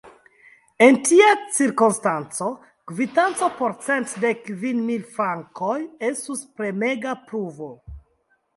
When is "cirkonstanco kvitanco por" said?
1.57-3.77